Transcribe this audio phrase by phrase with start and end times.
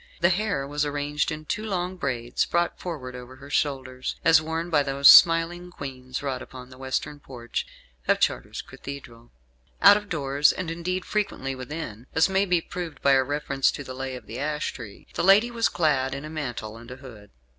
[0.19, 4.71] The hair was arranged in two long braids, brought forward over her shoulders; as worn
[4.71, 7.67] by those smiling Queens wrought upon the western porch
[8.07, 9.29] of Chartres Cathedral.
[9.79, 13.83] Out of doors, and, indeed, frequently within, as may be proved by a reference to
[13.83, 16.95] "The Lay of the Ash Tree," the lady was clad in a mantle and a
[16.95, 17.29] hood.